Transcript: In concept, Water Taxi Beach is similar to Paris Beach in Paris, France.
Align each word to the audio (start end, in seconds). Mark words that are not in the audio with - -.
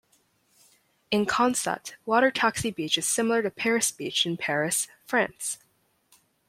In 1.11 1.27
concept, 1.27 1.95
Water 2.07 2.31
Taxi 2.31 2.71
Beach 2.71 2.97
is 2.97 3.07
similar 3.07 3.43
to 3.43 3.51
Paris 3.51 3.91
Beach 3.91 4.25
in 4.25 4.35
Paris, 4.35 4.87
France. 5.05 5.59